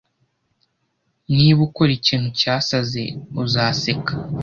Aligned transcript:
Niba 1.35 1.59
ukora 1.67 1.91
ikintu 1.99 2.29
cyasaze 2.39 3.03
uzaseka 3.43 4.13